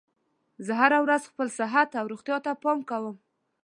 [0.65, 3.15] زه هره ورځ خپل صحت او روغتیا ته پام کوم